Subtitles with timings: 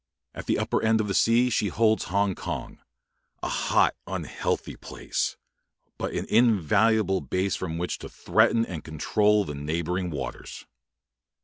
[0.33, 2.79] At the upper end of the sea she holds Hong Kong,
[3.43, 5.15] a hot, unhealthy island,
[5.99, 10.65] but an invaluable base from which to threaten and control the neighbouring waters.